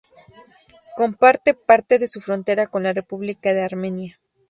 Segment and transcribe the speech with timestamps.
[0.97, 4.19] Comparte parte de su frontera con la República de Armenia.